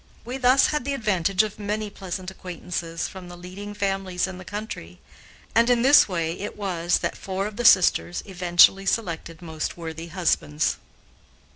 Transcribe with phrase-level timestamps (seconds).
[0.25, 4.43] We thus had the advantage of many pleasant acquaintances from the leading families in the
[4.43, 4.99] country,
[5.53, 10.07] and, in this way, it was that four of the sisters eventually selected most worthy
[10.07, 10.77] husbands.